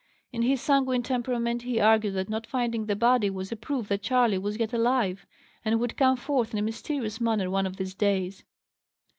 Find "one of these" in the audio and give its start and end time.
7.51-7.93